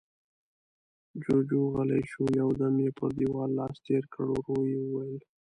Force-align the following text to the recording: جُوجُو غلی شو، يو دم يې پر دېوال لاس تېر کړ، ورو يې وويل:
جُوجُو 1.21 1.61
غلی 1.73 2.01
شو، 2.09 2.23
يو 2.39 2.49
دم 2.59 2.75
يې 2.83 2.89
پر 2.97 3.09
دېوال 3.17 3.51
لاس 3.59 3.75
تېر 3.85 4.03
کړ، 4.13 4.25
ورو 4.31 4.59
يې 4.71 4.79
وويل: 4.85 5.19